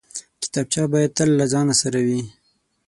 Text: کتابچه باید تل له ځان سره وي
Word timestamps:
کتابچه 0.41 0.83
باید 0.91 1.11
تل 1.17 1.29
له 1.39 1.45
ځان 1.53 1.67
سره 1.81 1.99
وي 2.07 2.21